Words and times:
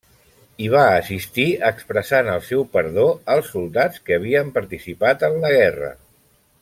Hi 0.63 0.69
va 0.75 0.85
assistir 0.93 1.45
expressant 1.67 2.31
el 2.35 2.41
seu 2.47 2.65
perdó 2.77 3.05
als 3.35 3.53
soldats 3.57 4.03
que 4.09 4.17
havien 4.21 4.51
participat 4.57 5.27
en 5.29 5.39
la 5.45 5.53
guerra. 5.59 5.93